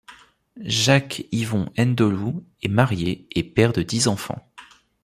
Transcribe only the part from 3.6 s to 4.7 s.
de dix enfants.